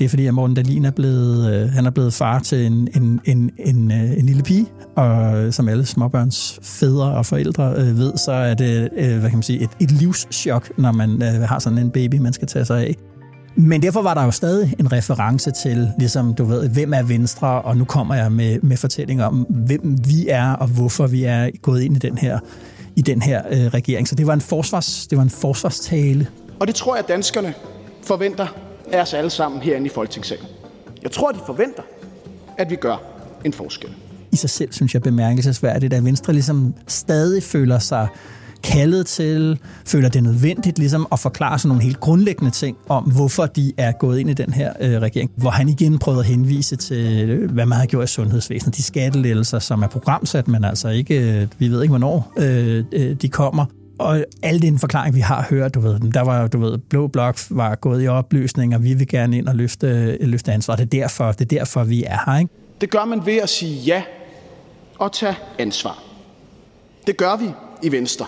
Det 0.01 0.05
er 0.05 0.09
fordi, 0.09 0.25
at 0.25 0.33
Morten 0.33 0.55
Dalin 0.55 0.85
er 0.85 0.91
blevet, 0.91 1.53
øh, 1.53 1.69
han 1.69 1.85
er 1.85 1.89
blevet 1.89 2.13
far 2.13 2.39
til 2.39 2.65
en, 2.65 2.87
en, 2.95 3.21
en, 3.25 3.51
en, 3.57 3.91
øh, 3.91 4.17
en 4.17 4.25
lille 4.25 4.43
pige, 4.43 4.67
og 4.95 5.37
øh, 5.37 5.53
som 5.53 5.69
alle 5.69 5.85
småbørns 5.85 6.59
fædre 6.61 7.11
og 7.11 7.25
forældre 7.25 7.73
øh, 7.77 7.97
ved, 7.97 8.17
så 8.17 8.31
er 8.31 8.53
det 8.53 8.89
øh, 8.97 9.19
hvad 9.19 9.29
kan 9.29 9.37
man 9.37 9.43
sige, 9.43 9.63
et, 9.63 9.69
et 9.79 9.91
livschok, 9.91 10.77
når 10.77 10.91
man 10.91 11.23
øh, 11.23 11.41
har 11.41 11.59
sådan 11.59 11.77
en 11.77 11.89
baby, 11.89 12.15
man 12.15 12.33
skal 12.33 12.47
tage 12.47 12.65
sig 12.65 12.81
af. 12.81 12.95
Men 13.55 13.81
derfor 13.81 14.01
var 14.01 14.13
der 14.13 14.23
jo 14.23 14.31
stadig 14.31 14.75
en 14.79 14.91
reference 14.91 15.51
til, 15.51 15.89
ligesom 15.99 16.33
du 16.33 16.43
ved, 16.43 16.69
hvem 16.69 16.93
er 16.93 17.03
Venstre, 17.03 17.61
og 17.61 17.77
nu 17.77 17.85
kommer 17.85 18.15
jeg 18.15 18.31
med, 18.31 18.59
med 18.61 18.77
fortælling 18.77 19.23
om, 19.23 19.45
hvem 19.49 19.97
vi 20.07 20.27
er, 20.29 20.53
og 20.53 20.67
hvorfor 20.67 21.07
vi 21.07 21.23
er 21.23 21.49
gået 21.61 21.81
ind 21.81 21.95
i 21.95 21.99
den 21.99 22.17
her, 22.17 22.39
i 22.95 23.01
den 23.01 23.21
her 23.21 23.41
øh, 23.51 23.65
regering. 23.65 24.07
Så 24.07 24.15
det 24.15 24.27
var, 24.27 24.33
en 24.33 24.41
forsvars, 24.41 25.07
det 25.07 25.17
var 25.17 25.23
en 25.23 25.29
forsvarstale. 25.29 26.27
Og 26.59 26.67
det 26.67 26.75
tror 26.75 26.95
jeg, 26.95 27.07
danskerne 27.07 27.53
forventer 28.03 28.70
af 28.93 29.01
os 29.01 29.13
alle 29.13 29.29
sammen 29.29 29.61
herinde 29.61 29.85
i 29.85 29.89
Folketingssalen. 29.89 30.45
Jeg 31.03 31.11
tror, 31.11 31.31
de 31.31 31.39
forventer, 31.45 31.83
at 32.57 32.69
vi 32.69 32.75
gør 32.75 32.97
en 33.45 33.53
forskel. 33.53 33.89
I 34.31 34.35
sig 34.35 34.49
selv 34.49 34.73
synes 34.73 34.93
jeg 34.93 35.01
bemærkelsesværdigt, 35.01 35.93
at 35.93 36.05
Venstre 36.05 36.33
ligesom 36.33 36.73
stadig 36.87 37.43
føler 37.43 37.79
sig 37.79 38.07
kaldet 38.63 39.05
til, 39.05 39.59
føler 39.85 40.09
det 40.09 40.23
nødvendigt 40.23 40.77
ligesom 40.79 41.07
at 41.11 41.19
forklare 41.19 41.59
sådan 41.59 41.67
nogle 41.67 41.83
helt 41.83 41.99
grundlæggende 41.99 42.51
ting 42.51 42.77
om, 42.89 43.03
hvorfor 43.03 43.45
de 43.45 43.71
er 43.77 43.91
gået 43.91 44.19
ind 44.19 44.29
i 44.29 44.33
den 44.33 44.53
her 44.53 44.73
øh, 44.79 45.01
regering. 45.01 45.31
Hvor 45.35 45.49
han 45.49 45.69
igen 45.69 45.99
prøvede 45.99 46.19
at 46.19 46.25
henvise 46.25 46.75
til, 46.75 47.29
øh, 47.29 47.51
hvad 47.51 47.65
man 47.65 47.77
har 47.77 47.85
gjort 47.85 48.09
i 48.09 48.13
sundhedsvæsenet. 48.13 48.77
De 48.77 48.83
skattelettelser, 48.83 49.59
som 49.59 49.81
er 49.81 49.87
programsat, 49.87 50.47
men 50.47 50.63
altså 50.63 50.89
ikke, 50.89 51.41
øh, 51.41 51.47
vi 51.59 51.67
ved 51.67 51.81
ikke, 51.81 51.91
hvornår 51.91 52.33
øh, 52.37 52.83
øh, 52.91 53.13
de 53.13 53.29
kommer 53.29 53.65
og 54.01 54.25
al 54.43 54.61
den 54.61 54.79
forklaring, 54.79 55.15
vi 55.15 55.19
har 55.19 55.47
hørt, 55.49 55.75
du 55.75 55.79
ved, 55.79 55.99
der 55.99 56.21
var, 56.21 56.47
du 56.47 56.59
ved, 56.59 56.77
Blå 56.77 57.07
Blok 57.07 57.37
var 57.49 57.75
gået 57.75 58.03
i 58.03 58.07
opløsning, 58.07 58.75
og 58.75 58.83
vi 58.83 58.93
vil 58.93 59.07
gerne 59.07 59.37
ind 59.37 59.47
og 59.47 59.55
løfte, 59.55 60.17
løfte 60.25 60.51
ansvar. 60.51 60.75
Det 60.75 60.83
er, 60.83 60.99
derfor, 60.99 61.31
det 61.31 61.41
er 61.41 61.57
derfor, 61.59 61.83
vi 61.83 62.03
er 62.03 62.31
her, 62.31 62.39
ikke? 62.39 62.53
Det 62.81 62.89
gør 62.89 63.05
man 63.05 63.25
ved 63.25 63.37
at 63.37 63.49
sige 63.49 63.75
ja 63.75 64.03
og 64.99 65.11
tage 65.11 65.35
ansvar. 65.59 66.03
Det 67.07 67.17
gør 67.17 67.35
vi 67.35 67.49
i 67.83 67.91
Venstre. 67.91 68.25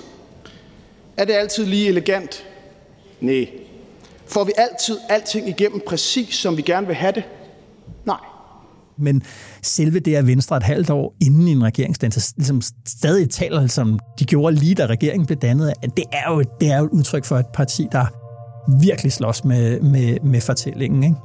Er 1.18 1.26
det 1.26 1.34
altid 1.34 1.66
lige 1.66 1.88
elegant? 1.88 2.46
Nej. 3.22 3.48
Får 4.28 4.44
vi 4.44 4.52
altid 4.58 4.98
alting 5.10 5.50
igennem 5.50 5.82
præcis, 5.88 6.36
som 6.36 6.58
vi 6.58 6.62
gerne 6.62 6.88
vil 6.88 6.96
have 6.96 7.12
det? 7.12 7.24
Men 8.98 9.22
selve 9.62 10.00
det, 10.00 10.16
at 10.16 10.28
Venstre 10.28 10.58
et 10.58 10.64
halvt 10.64 10.90
år 10.90 11.16
inden 11.22 11.48
en 11.48 11.64
regeringsdannelse 11.64 12.34
ligesom 12.38 12.62
stadig 12.88 13.30
taler, 13.30 13.68
som 13.68 14.00
de 14.20 14.26
gjorde 14.26 14.56
lige 14.56 14.76
da 14.76 14.86
regeringen 14.86 15.26
blev 15.26 15.38
dannet, 15.38 15.74
det 15.98 16.06
er 16.12 16.32
jo, 16.32 16.44
det 16.62 16.72
er 16.72 16.78
jo 16.78 16.86
et 16.86 16.90
udtryk 16.90 17.26
for 17.26 17.38
et 17.38 17.48
parti, 17.54 17.88
der 17.92 18.06
virkelig 18.82 19.12
slås 19.12 19.46
med, 19.46 19.82
med, 19.82 20.18
med 20.24 20.42
fortællingen. 20.42 21.04
Ikke? 21.04 21.16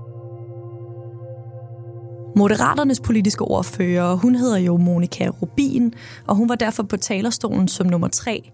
Moderaternes 2.36 3.00
politiske 3.00 3.44
ordfører, 3.44 4.14
hun 4.14 4.34
hedder 4.34 4.58
jo 4.58 4.76
Monika 4.76 5.28
Rubin, 5.28 5.92
og 6.26 6.36
hun 6.36 6.48
var 6.48 6.54
derfor 6.54 6.82
på 6.82 6.96
talerstolen 6.96 7.68
som 7.68 7.86
nummer 7.86 8.08
tre. 8.08 8.50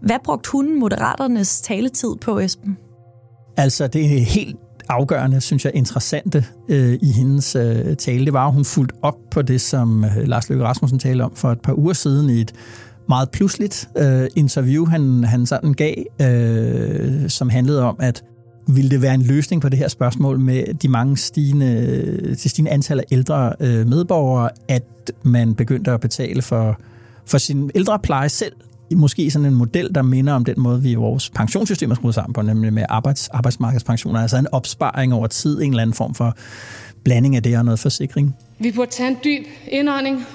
Hvad 0.00 0.16
brugte 0.24 0.50
hun 0.52 0.80
Moderaternes 0.80 1.60
taletid 1.60 2.16
på, 2.20 2.38
Esben? 2.38 2.76
Altså, 3.56 3.86
det 3.86 4.04
er 4.04 4.20
helt 4.20 4.56
afgørende, 4.92 5.40
synes 5.40 5.64
jeg, 5.64 5.72
interessante 5.74 6.44
øh, 6.68 6.98
i 7.02 7.12
hendes 7.12 7.56
øh, 7.56 7.96
tale. 7.96 8.24
Det 8.24 8.32
var, 8.32 8.46
at 8.46 8.52
hun 8.52 8.64
fulgte 8.64 8.94
op 9.02 9.16
på 9.30 9.42
det, 9.42 9.60
som 9.60 10.04
øh, 10.04 10.28
Lars 10.28 10.48
Løkke 10.48 10.64
Rasmussen 10.64 10.98
talte 10.98 11.22
om 11.22 11.32
for 11.34 11.52
et 11.52 11.60
par 11.60 11.78
uger 11.78 11.92
siden 11.92 12.30
i 12.30 12.40
et 12.40 12.52
meget 13.08 13.30
pludseligt 13.30 13.88
øh, 13.98 14.26
interview, 14.36 14.86
han, 14.86 15.24
han 15.24 15.46
sådan 15.46 15.72
gav, 15.72 15.94
øh, 16.22 17.28
som 17.30 17.48
handlede 17.48 17.82
om, 17.82 17.96
at 18.00 18.24
ville 18.66 18.90
det 18.90 19.02
være 19.02 19.14
en 19.14 19.22
løsning 19.22 19.62
på 19.62 19.68
det 19.68 19.78
her 19.78 19.88
spørgsmål 19.88 20.38
med 20.38 20.74
de 20.74 20.88
mange 20.88 21.16
stigende, 21.16 22.34
de 22.34 22.48
stigende 22.48 22.70
antal 22.70 22.98
af 22.98 23.04
ældre 23.10 23.52
øh, 23.60 23.86
medborgere, 23.86 24.50
at 24.68 25.10
man 25.22 25.54
begyndte 25.54 25.90
at 25.90 26.00
betale 26.00 26.42
for, 26.42 26.80
for 27.26 27.38
sin 27.38 27.70
ældrepleje 27.74 28.28
selv, 28.28 28.52
måske 28.94 29.30
sådan 29.30 29.46
en 29.46 29.54
model, 29.54 29.94
der 29.94 30.02
minder 30.02 30.32
om 30.32 30.44
den 30.44 30.54
måde, 30.58 30.82
vi 30.82 30.90
i 30.90 30.94
vores 30.94 31.30
pensionssystem 31.30 31.90
er 31.90 31.94
skruet 31.94 32.14
sammen 32.14 32.32
på, 32.32 32.42
nemlig 32.42 32.72
med 32.72 32.84
arbejds, 32.88 33.28
arbejdsmarkedspensioner, 33.28 34.20
altså 34.20 34.36
en 34.36 34.46
opsparing 34.52 35.14
over 35.14 35.26
tid, 35.26 35.62
en 35.62 35.70
eller 35.70 35.82
anden 35.82 35.94
form 35.94 36.14
for 36.14 36.36
blanding 37.04 37.36
af 37.36 37.42
det 37.42 37.58
og 37.58 37.64
noget 37.64 37.80
forsikring. 37.80 38.36
Vi 38.58 38.72
burde 38.72 38.90
tage 38.90 39.10
en 39.10 39.16
dyb 39.24 39.46
indånding 39.68 40.26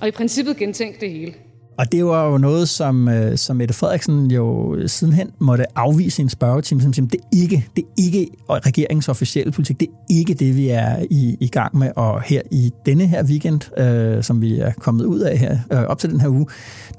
og 0.00 0.08
i 0.08 0.10
princippet 0.10 0.56
gentænke 0.56 1.00
det 1.00 1.10
hele. 1.10 1.32
Og 1.78 1.92
det 1.92 2.04
var 2.04 2.30
jo 2.30 2.38
noget, 2.38 2.68
som, 2.68 3.08
øh, 3.08 3.38
som 3.38 3.56
Mette 3.56 3.74
Frederiksen 3.74 4.30
jo 4.30 4.76
sidenhen 4.86 5.30
måtte 5.38 5.78
afvise 5.78 6.22
i 6.22 6.24
en 6.24 6.28
spørgetime, 6.28 6.82
som 6.82 6.92
siger, 6.92 7.06
det 7.06 7.20
er 7.20 7.42
ikke, 7.42 7.68
det 7.76 7.84
er 7.84 8.04
ikke 8.04 8.28
regeringens 8.48 9.08
officielle 9.08 9.52
politik, 9.52 9.80
det 9.80 9.88
er 9.88 10.18
ikke 10.18 10.34
det, 10.34 10.56
vi 10.56 10.68
er 10.68 10.96
i, 11.10 11.36
i 11.40 11.48
gang 11.48 11.78
med. 11.78 11.90
Og 11.96 12.22
her 12.22 12.42
i 12.50 12.70
denne 12.86 13.06
her 13.06 13.24
weekend, 13.24 13.78
øh, 13.80 14.22
som 14.22 14.40
vi 14.42 14.58
er 14.58 14.72
kommet 14.72 15.04
ud 15.04 15.20
af 15.20 15.38
her, 15.38 15.58
øh, 15.72 15.82
op 15.82 15.98
til 15.98 16.10
den 16.10 16.20
her 16.20 16.28
uge, 16.28 16.46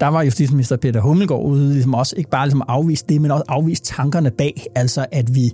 der 0.00 0.06
var 0.06 0.22
justitsminister 0.22 0.76
Peter 0.76 1.00
Hummelgaard 1.00 1.44
ude 1.44 1.72
ligesom 1.72 1.94
også 1.94 2.14
ikke 2.16 2.30
bare 2.30 2.46
ligesom 2.46 2.62
afvise 2.68 3.04
det, 3.08 3.20
men 3.20 3.30
også 3.30 3.44
afvise 3.48 3.82
tankerne 3.82 4.30
bag, 4.30 4.66
altså 4.74 5.06
at 5.12 5.34
vi 5.34 5.52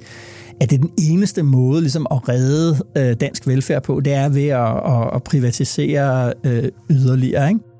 at 0.60 0.70
det 0.70 0.76
er 0.76 0.80
den 0.80 0.92
eneste 0.98 1.42
måde 1.42 1.80
ligesom 1.80 2.06
at 2.10 2.28
redde 2.28 2.76
øh, 2.96 3.16
dansk 3.20 3.46
velfærd 3.46 3.82
på, 3.82 4.00
det 4.00 4.12
er 4.12 4.28
ved 4.28 4.48
at, 4.48 4.76
at, 4.76 5.14
at 5.14 5.22
privatisere 5.22 6.32
øh, 6.44 6.68
yderligere. 6.90 7.48
Ikke? 7.48 7.71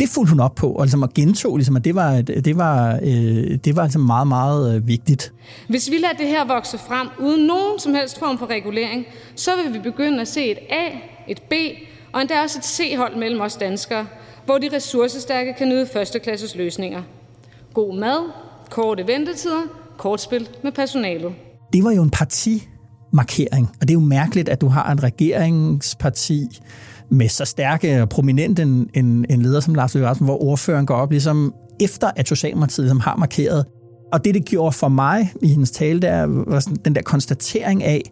Det 0.00 0.08
fulgte 0.08 0.30
hun 0.30 0.40
op 0.40 0.54
på, 0.54 0.72
og 0.72 0.84
ligesom 0.84 1.10
gentog, 1.14 1.56
ligesom, 1.56 1.76
at 1.76 1.84
det 1.84 1.94
var, 1.94 2.20
det 2.20 2.56
var, 2.56 2.98
øh, 3.02 3.58
det 3.64 3.76
var 3.76 3.82
altså 3.82 3.98
meget, 3.98 4.28
meget 4.28 4.76
øh, 4.76 4.88
vigtigt. 4.88 5.32
Hvis 5.68 5.90
vi 5.90 5.96
lader 5.96 6.14
det 6.18 6.26
her 6.26 6.44
vokse 6.44 6.78
frem 6.78 7.08
uden 7.20 7.46
nogen 7.46 7.78
som 7.78 7.94
helst 7.94 8.18
form 8.18 8.38
for 8.38 8.46
regulering, 8.46 9.04
så 9.36 9.50
vil 9.64 9.74
vi 9.74 9.78
begynde 9.78 10.20
at 10.20 10.28
se 10.28 10.50
et 10.50 10.58
A, 10.70 10.88
et 11.28 11.42
B 11.42 11.52
og 12.12 12.20
endda 12.20 12.42
også 12.42 12.58
et 12.58 12.64
C-hold 12.64 13.16
mellem 13.16 13.40
os 13.40 13.56
danskere, 13.56 14.06
hvor 14.44 14.58
de 14.58 14.68
ressourcestærke 14.72 15.54
kan 15.58 15.68
nyde 15.68 15.86
førsteklasses 15.92 16.56
løsninger. 16.56 17.02
God 17.74 17.98
mad, 17.98 18.30
korte 18.70 19.06
ventetider, 19.06 19.62
kortspil 19.98 20.48
med 20.62 20.72
personalet. 20.72 21.32
Det 21.72 21.84
var 21.84 21.92
jo 21.92 22.02
en 22.02 22.10
partimarkering, 22.10 23.70
og 23.80 23.88
det 23.88 23.90
er 23.90 24.00
jo 24.00 24.06
mærkeligt, 24.06 24.48
at 24.48 24.60
du 24.60 24.68
har 24.68 24.92
en 24.92 25.02
regeringsparti, 25.02 26.60
med 27.10 27.28
så 27.28 27.44
stærke 27.44 28.02
og 28.02 28.08
prominent 28.08 28.58
en, 28.58 28.88
en, 28.94 29.26
en 29.30 29.42
leder 29.42 29.60
som 29.60 29.74
Lars 29.74 29.94
Løkke 29.94 30.08
Rasmussen, 30.08 30.26
hvor 30.26 30.42
ordføreren 30.42 30.86
går 30.86 30.94
op 30.94 31.10
ligesom 31.10 31.54
efter, 31.80 32.10
at 32.16 32.28
Socialdemokratiet 32.28 32.88
som 32.88 33.00
har 33.00 33.16
markeret. 33.16 33.64
Og 34.12 34.24
det, 34.24 34.34
det 34.34 34.44
gjorde 34.44 34.72
for 34.72 34.88
mig 34.88 35.32
i 35.42 35.48
hendes 35.48 35.70
tale, 35.70 36.00
der 36.00 36.26
var 36.26 36.60
sådan, 36.60 36.78
den 36.84 36.94
der 36.94 37.02
konstatering 37.02 37.84
af, 37.84 38.02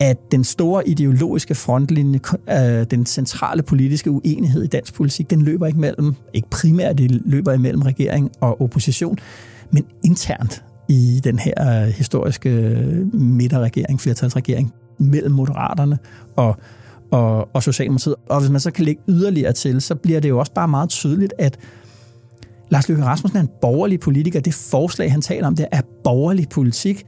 at 0.00 0.16
den 0.32 0.44
store 0.44 0.88
ideologiske 0.88 1.54
frontlinje, 1.54 2.20
øh, 2.50 2.86
den 2.90 3.06
centrale 3.06 3.62
politiske 3.62 4.10
uenighed 4.10 4.62
i 4.62 4.66
dansk 4.66 4.94
politik, 4.94 5.30
den 5.30 5.42
løber 5.42 5.66
ikke 5.66 5.80
mellem, 5.80 6.14
ikke 6.34 6.50
primært, 6.50 6.98
det 6.98 7.10
løber 7.10 7.52
imellem 7.52 7.82
regering 7.82 8.30
og 8.40 8.60
opposition, 8.60 9.18
men 9.70 9.84
internt 10.04 10.64
i 10.88 11.20
den 11.24 11.38
her 11.38 11.82
øh, 11.82 11.88
historiske 11.88 12.50
midterregering, 13.12 14.00
flertalsregering, 14.00 14.72
mellem 14.98 15.32
moderaterne 15.32 15.98
og 16.36 16.56
og, 17.10 17.48
og 17.54 17.62
Socialdemokratiet. 17.62 18.14
Og 18.28 18.40
hvis 18.40 18.50
man 18.50 18.60
så 18.60 18.70
kan 18.70 18.84
lægge 18.84 19.02
yderligere 19.08 19.52
til, 19.52 19.80
så 19.80 19.94
bliver 19.94 20.20
det 20.20 20.28
jo 20.28 20.38
også 20.38 20.52
bare 20.52 20.68
meget 20.68 20.88
tydeligt, 20.88 21.34
at 21.38 21.58
Lars 22.70 22.88
Løkke 22.88 23.04
Rasmussen 23.04 23.36
er 23.36 23.42
en 23.42 23.50
borgerlig 23.60 24.00
politiker. 24.00 24.40
Det 24.40 24.54
forslag, 24.54 25.12
han 25.12 25.22
taler 25.22 25.46
om, 25.46 25.56
det 25.56 25.66
er 25.72 25.80
borgerlig 26.04 26.48
politik. 26.48 27.06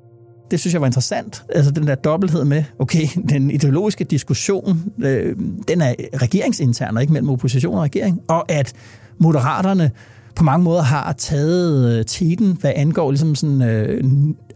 Det 0.50 0.60
synes 0.60 0.72
jeg 0.74 0.80
var 0.80 0.86
interessant. 0.86 1.42
Altså 1.54 1.70
den 1.70 1.86
der 1.86 1.94
dobbelthed 1.94 2.44
med, 2.44 2.64
okay, 2.78 3.06
den 3.28 3.50
ideologiske 3.50 4.04
diskussion, 4.04 4.92
øh, 5.02 5.36
den 5.68 5.80
er 5.80 5.94
regeringsintern 6.22 6.96
og 6.96 7.02
ikke 7.02 7.12
mellem 7.12 7.30
opposition 7.30 7.74
og 7.74 7.82
regering. 7.82 8.20
Og 8.28 8.52
at 8.52 8.72
moderaterne 9.18 9.90
på 10.36 10.44
mange 10.44 10.64
måder 10.64 10.82
har 10.82 11.12
taget 11.12 11.98
øh, 11.98 12.04
tiden, 12.04 12.56
hvad 12.60 12.72
angår 12.76 13.10
ligesom 13.10 13.34
sådan, 13.34 13.62
øh, 13.62 14.04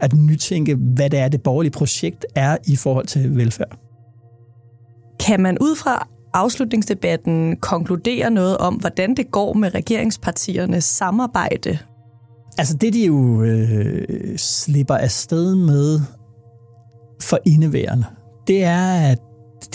at 0.01 0.13
nytænke, 0.13 0.75
hvad 0.75 1.11
det 1.11 1.19
er, 1.19 1.29
det 1.29 1.43
borgerlige 1.43 1.73
projekt 1.73 2.27
er 2.35 2.57
i 2.67 2.77
forhold 2.77 3.07
til 3.07 3.37
velfærd. 3.37 3.84
Kan 5.21 5.41
man 5.41 5.59
ud 5.61 5.77
fra 5.77 6.09
afslutningsdebatten 6.35 7.57
konkludere 7.57 8.31
noget 8.31 8.59
om, 8.59 8.75
hvordan 8.75 9.15
det 9.15 9.31
går 9.31 9.53
med 9.53 9.75
regeringspartiernes 9.75 10.85
samarbejde? 10.85 11.79
Altså 12.59 12.77
det, 12.77 12.93
de 12.93 13.07
jo 13.07 13.43
øh, 13.43 14.39
slipper 14.39 14.95
afsted 14.95 15.55
med 15.55 16.01
for 17.23 17.39
indeværende, 17.47 18.05
det 18.47 18.65
er, 18.65 19.11
at 19.11 19.19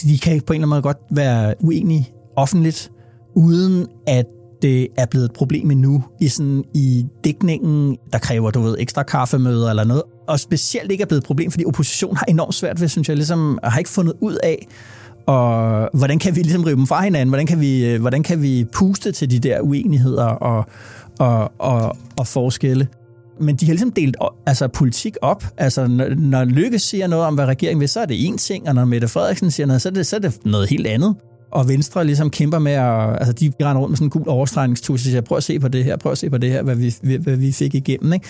de 0.01 0.19
kan 0.19 0.41
på 0.41 0.53
en 0.53 0.55
eller 0.55 0.67
anden 0.67 0.69
måde 0.69 0.81
godt 0.81 0.97
være 1.11 1.53
uenige 1.59 2.09
offentligt, 2.35 2.91
uden 3.35 3.87
at 4.07 4.25
det 4.61 4.87
er 4.97 5.05
blevet 5.05 5.25
et 5.25 5.33
problem 5.33 5.71
endnu 5.71 6.03
i, 6.21 6.27
sådan, 6.27 6.63
i 6.73 7.05
dækningen, 7.23 7.97
der 8.13 8.19
kræver, 8.19 8.51
du 8.51 8.61
ved, 8.61 8.75
ekstra 8.79 9.03
kaffemøder 9.03 9.69
eller 9.69 9.83
noget. 9.83 10.03
Og 10.27 10.39
specielt 10.39 10.91
ikke 10.91 11.01
er 11.01 11.05
blevet 11.05 11.21
et 11.21 11.27
problem, 11.27 11.51
fordi 11.51 11.65
oppositionen 11.65 12.17
har 12.17 12.25
enormt 12.25 12.55
svært 12.55 12.81
ved, 12.81 12.87
synes 12.87 13.09
jeg, 13.09 13.17
ligesom, 13.17 13.59
har 13.63 13.77
ikke 13.77 13.89
fundet 13.89 14.13
ud 14.21 14.37
af, 14.43 14.67
og 15.29 15.89
hvordan 15.93 16.19
kan 16.19 16.35
vi 16.35 16.41
ligesom 16.41 16.63
rive 16.63 16.75
dem 16.75 16.87
fra 16.87 17.03
hinanden? 17.03 17.29
Hvordan 17.29 17.45
kan 17.45 17.59
vi, 17.59 17.85
øh, 17.85 18.01
hvordan 18.01 18.23
kan 18.23 18.41
vi 18.41 18.65
puste 18.73 19.11
til 19.11 19.31
de 19.31 19.39
der 19.39 19.61
uenigheder 19.61 20.25
og, 20.25 20.65
og, 21.19 21.51
og, 21.59 21.97
og 22.17 22.27
forskelle? 22.27 22.87
Men 23.39 23.55
de 23.55 23.65
har 23.65 23.73
ligesom 23.73 23.91
delt 23.91 24.17
altså, 24.45 24.67
politik 24.67 25.15
op. 25.21 25.43
Altså, 25.57 25.87
når, 25.87 26.15
når 26.15 26.43
Lykke 26.43 26.79
siger 26.79 27.07
noget 27.07 27.25
om, 27.25 27.35
hvad 27.35 27.45
regeringen 27.45 27.79
vil, 27.79 27.89
så 27.89 27.99
er 27.99 28.05
det 28.05 28.15
én 28.15 28.37
ting, 28.37 28.67
og 28.67 28.75
når 28.75 28.85
Mette 28.85 29.07
Frederiksen 29.07 29.51
siger 29.51 29.67
noget, 29.67 29.81
så 29.81 29.89
er 29.89 29.93
det, 29.93 30.07
så 30.07 30.15
er 30.15 30.19
det 30.19 30.45
noget 30.45 30.69
helt 30.69 30.87
andet. 30.87 31.15
Og 31.51 31.67
Venstre 31.67 32.05
ligesom 32.05 32.29
kæmper 32.29 32.59
med 32.59 32.71
at... 32.71 33.09
Altså, 33.09 33.33
de 33.33 33.51
render 33.61 33.81
rundt 33.81 33.91
med 33.91 33.97
sådan 33.97 34.05
en 34.05 34.09
gul 34.09 34.29
overstregningstus 34.29 35.01
og 35.01 35.05
siger, 35.05 35.21
prøv 35.21 35.37
at 35.37 35.43
se 35.43 35.59
på 35.59 35.67
det 35.67 35.83
her, 35.83 35.97
prøv 35.97 36.11
at 36.11 36.17
se 36.17 36.29
på 36.29 36.37
det 36.37 36.51
her, 36.51 36.63
hvad 36.63 36.75
vi, 36.75 37.17
hvad 37.17 37.35
vi 37.35 37.51
fik 37.51 37.75
igennem. 37.75 38.13
Ikke? 38.13 38.27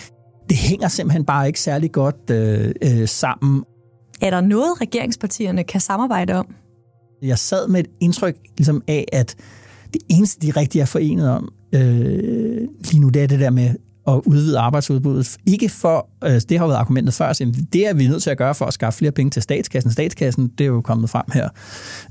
Det 0.49 0.57
hænger 0.57 0.87
simpelthen 0.87 1.25
bare 1.25 1.47
ikke 1.47 1.59
særlig 1.59 1.91
godt 1.91 2.29
øh, 2.31 2.71
øh, 2.81 3.07
sammen. 3.07 3.63
Er 4.21 4.29
der 4.29 4.41
noget, 4.41 4.81
regeringspartierne 4.81 5.63
kan 5.63 5.81
samarbejde 5.81 6.33
om? 6.33 6.55
Jeg 7.21 7.37
sad 7.37 7.67
med 7.67 7.79
et 7.79 7.87
indtryk 7.99 8.35
ligesom 8.57 8.83
af, 8.87 9.05
at 9.13 9.35
det 9.93 10.01
eneste, 10.09 10.47
de 10.47 10.51
rigtig 10.51 10.81
er 10.81 10.85
forenet 10.85 11.29
om 11.29 11.49
øh, 11.73 12.67
lige 12.91 12.99
nu, 12.99 13.09
det 13.09 13.23
er 13.23 13.27
det 13.27 13.39
der 13.39 13.49
med 13.49 13.75
at 14.07 14.21
udvide 14.25 14.59
arbejdsudbuddet. 14.59 15.37
Ikke 15.45 15.69
for, 15.69 16.09
øh, 16.23 16.41
det 16.49 16.59
har 16.59 16.67
været 16.67 16.77
argumentet 16.77 17.13
før, 17.13 17.33
så 17.33 17.53
det 17.73 17.87
er 17.87 17.93
vi 17.93 18.07
nødt 18.07 18.23
til 18.23 18.29
at 18.29 18.37
gøre 18.37 18.55
for 18.55 18.65
at 18.65 18.73
skaffe 18.73 18.97
flere 18.97 19.11
penge 19.11 19.29
til 19.29 19.41
statskassen. 19.41 19.91
Statskassen, 19.91 20.47
det 20.57 20.63
er 20.63 20.67
jo 20.67 20.81
kommet 20.81 21.09
frem 21.09 21.25
her 21.33 21.49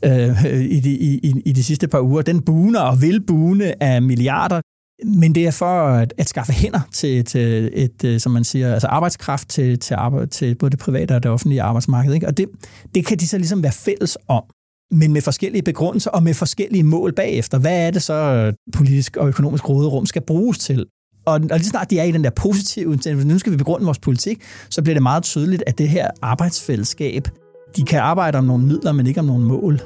øh, 0.04 0.44
i, 0.60 0.80
de, 0.80 0.90
i, 0.90 1.32
i 1.46 1.52
de 1.52 1.64
sidste 1.64 1.88
par 1.88 2.00
uger. 2.00 2.22
Den 2.22 2.42
buner 2.42 2.80
og 2.80 3.02
vil 3.02 3.20
bune 3.26 3.82
af 3.82 4.02
milliarder. 4.02 4.60
Men 5.04 5.34
det 5.34 5.46
er 5.46 5.50
for 5.50 5.86
at, 5.88 6.14
at 6.18 6.28
skaffe 6.28 6.52
hænder 6.52 6.80
til, 6.92 7.24
til 7.24 7.70
et, 7.72 8.04
øh, 8.04 8.20
som 8.20 8.32
man 8.32 8.44
siger, 8.44 8.74
altså 8.74 8.86
arbejdskraft 8.86 9.48
til, 9.48 9.78
til, 9.78 9.94
arbejde, 9.94 10.26
til 10.26 10.54
både 10.54 10.70
det 10.70 10.78
private 10.78 11.14
og 11.14 11.22
det 11.22 11.30
offentlige 11.30 11.62
arbejdsmarked. 11.62 12.14
Ikke? 12.14 12.26
Og 12.26 12.36
det, 12.36 12.46
det 12.94 13.06
kan 13.06 13.18
de 13.18 13.28
så 13.28 13.38
ligesom 13.38 13.62
være 13.62 13.72
fælles 13.72 14.18
om 14.28 14.42
men 14.90 15.12
med 15.12 15.20
forskellige 15.20 15.62
begrundelser 15.62 16.10
og 16.10 16.22
med 16.22 16.34
forskellige 16.34 16.82
mål 16.82 17.12
bagefter. 17.12 17.58
Hvad 17.58 17.86
er 17.86 17.90
det 17.90 18.02
så, 18.02 18.52
politisk 18.72 19.16
og 19.16 19.28
økonomisk 19.28 19.68
råderum 19.68 20.06
skal 20.06 20.22
bruges 20.22 20.58
til? 20.58 20.86
Og, 21.26 21.34
og 21.34 21.58
lige 21.58 21.64
snart 21.64 21.90
de 21.90 21.98
er 21.98 22.04
i 22.04 22.12
den 22.12 22.24
der 22.24 22.30
positive, 22.30 22.98
nu 23.24 23.38
skal 23.38 23.52
vi 23.52 23.56
begrunde 23.56 23.84
vores 23.84 23.98
politik, 23.98 24.42
så 24.70 24.82
bliver 24.82 24.94
det 24.94 25.02
meget 25.02 25.22
tydeligt, 25.22 25.62
at 25.66 25.78
det 25.78 25.88
her 25.88 26.10
arbejdsfællesskab, 26.22 27.28
de 27.76 27.82
kan 27.82 28.00
arbejde 28.00 28.38
om 28.38 28.44
nogle 28.44 28.66
midler, 28.66 28.92
men 28.92 29.06
ikke 29.06 29.20
om 29.20 29.26
nogle 29.26 29.44
mål. 29.44 29.80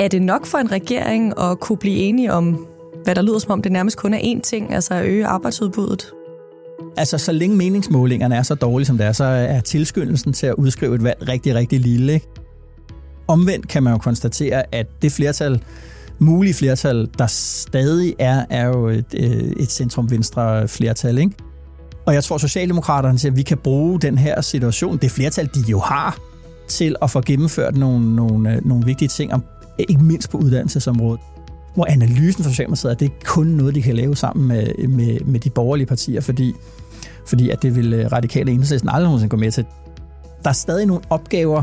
Er 0.00 0.08
det 0.08 0.22
nok 0.22 0.46
for 0.46 0.58
en 0.58 0.72
regering 0.72 1.40
at 1.40 1.60
kunne 1.60 1.78
blive 1.78 1.96
enige 1.96 2.32
om, 2.32 2.66
hvad 3.04 3.14
der 3.14 3.22
lyder 3.22 3.38
som 3.38 3.50
om 3.50 3.62
det 3.62 3.72
nærmest 3.72 3.96
kun 3.96 4.14
er 4.14 4.18
én 4.18 4.40
ting, 4.40 4.74
altså 4.74 4.94
at 4.94 5.06
øge 5.06 5.26
arbejdsudbuddet? 5.26 6.12
Altså, 6.96 7.18
så 7.18 7.32
længe 7.32 7.56
meningsmålingerne 7.56 8.36
er 8.36 8.42
så 8.42 8.54
dårlige, 8.54 8.86
som 8.86 8.98
det 8.98 9.06
er, 9.06 9.12
så 9.12 9.24
er 9.24 9.60
tilskyndelsen 9.60 10.32
til 10.32 10.46
at 10.46 10.54
udskrive 10.54 10.94
et 10.94 11.02
valg 11.02 11.28
rigtig, 11.28 11.54
rigtig 11.54 11.80
lille. 11.80 12.12
Ikke? 12.14 12.26
Omvendt 13.28 13.68
kan 13.68 13.82
man 13.82 13.92
jo 13.92 13.98
konstatere, 13.98 14.74
at 14.74 14.86
det 15.02 15.12
flertal, 15.12 15.62
mulige 16.18 16.54
flertal, 16.54 17.08
der 17.18 17.26
stadig 17.26 18.14
er, 18.18 18.44
er 18.50 18.66
jo 18.66 18.88
et, 18.88 19.14
øh, 19.14 19.52
et 19.56 19.70
centrum-venstre 19.70 20.68
flertal. 20.68 21.18
Ikke? 21.18 21.32
Og 22.06 22.14
jeg 22.14 22.24
tror, 22.24 22.38
Socialdemokraterne 22.38 23.18
siger, 23.18 23.32
at 23.32 23.36
vi 23.36 23.42
kan 23.42 23.58
bruge 23.58 24.00
den 24.00 24.18
her 24.18 24.40
situation, 24.40 24.96
det 24.96 25.10
flertal, 25.10 25.50
de 25.54 25.60
jo 25.70 25.78
har, 25.78 26.18
til 26.68 26.96
at 27.02 27.10
få 27.10 27.20
gennemført 27.20 27.76
nogle, 27.76 28.16
nogle, 28.16 28.54
øh, 28.54 28.66
nogle 28.66 28.84
vigtige 28.84 29.08
ting, 29.08 29.34
om, 29.34 29.44
ikke 29.78 30.02
mindst 30.04 30.30
på 30.30 30.38
uddannelsesområdet. 30.38 31.20
Hvor 31.74 31.86
analysen 31.88 32.44
for 32.44 32.50
Socialdemokratiet 32.50 32.90
er, 32.90 32.94
at 32.94 33.00
det 33.00 33.06
er 33.06 33.24
kun 33.24 33.46
noget, 33.46 33.74
de 33.74 33.82
kan 33.82 33.94
lave 33.94 34.16
sammen 34.16 34.48
med, 34.48 34.88
med, 34.88 35.20
med 35.20 35.40
de 35.40 35.50
borgerlige 35.50 35.86
partier, 35.86 36.20
fordi, 36.20 36.52
fordi 37.26 37.50
at 37.50 37.62
det 37.62 37.76
vil 37.76 37.92
øh, 37.92 38.12
radikale 38.12 38.50
enhedslisten 38.52 38.90
aldrig 38.90 39.04
nogensinde 39.04 39.30
gå 39.30 39.36
med 39.36 39.52
til. 39.52 39.64
Der 40.44 40.48
er 40.48 40.54
stadig 40.54 40.86
nogle 40.86 41.02
opgaver, 41.10 41.62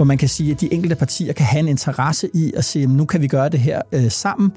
hvor 0.00 0.04
man 0.04 0.18
kan 0.18 0.28
sige, 0.28 0.52
at 0.52 0.60
de 0.60 0.72
enkelte 0.72 0.96
partier 0.96 1.32
kan 1.32 1.46
have 1.46 1.60
en 1.60 1.68
interesse 1.68 2.28
i 2.34 2.52
at 2.56 2.64
sige, 2.64 2.82
at 2.82 2.90
nu 2.90 3.04
kan 3.04 3.22
vi 3.22 3.28
gøre 3.28 3.48
det 3.48 3.60
her 3.60 3.82
øh, 3.92 4.10
sammen. 4.10 4.52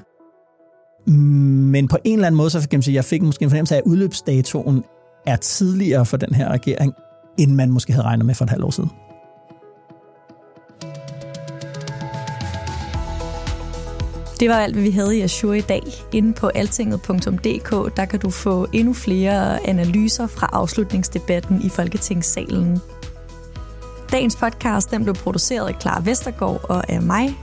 Men 1.72 1.88
på 1.88 1.96
en 2.04 2.14
eller 2.14 2.26
anden 2.26 2.36
måde, 2.36 2.50
så 2.50 2.60
kan 2.60 2.78
man 2.78 2.82
sige, 2.82 2.92
at 2.92 2.96
jeg 2.96 3.04
fik 3.04 3.22
måske 3.22 3.42
en 3.42 3.50
fornemmelse 3.50 3.74
af, 3.74 3.78
at 3.78 3.84
udløbsdatoen 3.84 4.84
er 5.26 5.36
tidligere 5.36 6.06
for 6.06 6.16
den 6.16 6.34
her 6.34 6.48
regering, 6.48 6.92
end 7.38 7.54
man 7.54 7.70
måske 7.70 7.92
havde 7.92 8.04
regnet 8.04 8.26
med 8.26 8.34
for 8.34 8.44
et 8.44 8.50
halvt 8.50 8.64
år 8.64 8.70
siden. 8.70 8.90
Det 14.40 14.48
var 14.48 14.54
alt, 14.54 14.74
hvad 14.74 14.82
vi 14.82 14.90
havde 14.90 15.18
i 15.18 15.20
Azure 15.20 15.58
i 15.58 15.60
dag. 15.60 15.82
Inde 16.12 16.32
på 16.32 16.46
altinget.dk, 16.48 17.96
der 17.96 18.04
kan 18.04 18.20
du 18.20 18.30
få 18.30 18.66
endnu 18.72 18.92
flere 18.92 19.66
analyser 19.68 20.26
fra 20.26 20.48
afslutningsdebatten 20.52 21.62
i 21.62 21.68
Folketingssalen. 21.68 22.80
Dagens 24.14 24.36
podcast 24.36 24.90
den 24.90 25.02
blev 25.02 25.14
produceret 25.14 25.68
af 25.68 25.80
Clara 25.80 26.00
Vestergaard 26.04 26.60
og 26.70 26.90
af 26.90 27.02
mig, 27.02 27.38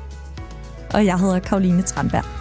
og 0.94 1.06
jeg 1.06 1.20
hedder 1.20 1.40
Karoline 1.40 1.82
Tranberg. 1.82 2.41